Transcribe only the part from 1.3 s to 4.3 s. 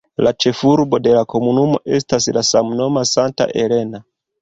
komunumo estas la samnoma Santa Elena.